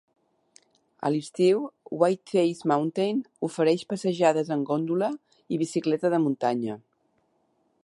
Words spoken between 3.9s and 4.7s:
passejades en